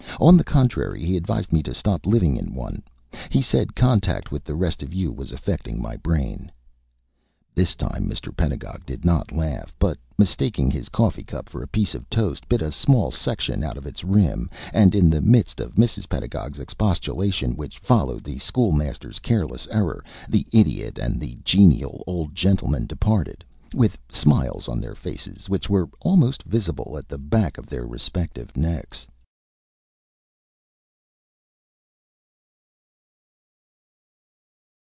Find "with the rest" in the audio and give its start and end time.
4.31-4.83